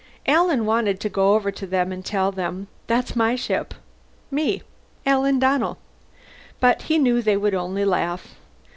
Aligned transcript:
Alan 0.25 0.65
wanted 0.65 0.99
to 0.99 1.09
go 1.09 1.35
over 1.35 1.51
to 1.51 1.67
them 1.67 1.91
and 1.91 2.03
tell 2.03 2.31
them, 2.31 2.65
"That's 2.87 3.15
my 3.15 3.35
ship. 3.35 3.75
Me. 4.31 4.63
Alan 5.05 5.37
Donnell." 5.37 5.77
But 6.59 6.81
he 6.81 6.97
knew 6.97 7.21
they 7.21 7.37
would 7.37 7.53
only 7.53 7.85
laugh. 7.85 8.33